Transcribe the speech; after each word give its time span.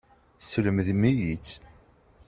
Teslemdem-iyi-tt. 0.39 1.55